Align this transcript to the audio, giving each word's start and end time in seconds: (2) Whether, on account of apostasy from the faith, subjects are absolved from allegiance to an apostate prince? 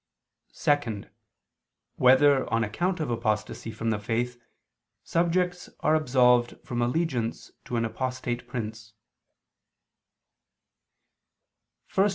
(2) 0.55 1.03
Whether, 1.97 2.51
on 2.51 2.63
account 2.63 2.99
of 2.99 3.11
apostasy 3.11 3.69
from 3.71 3.91
the 3.91 3.99
faith, 3.99 4.41
subjects 5.03 5.69
are 5.81 5.93
absolved 5.93 6.57
from 6.65 6.81
allegiance 6.81 7.51
to 7.65 7.75
an 7.75 7.85
apostate 7.85 8.47
prince? 8.47 8.95